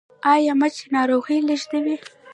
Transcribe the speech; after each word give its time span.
ایا 0.33 0.53
مچ 0.59 0.75
ناروغي 0.93 1.37
لیږدوي؟ 1.47 1.95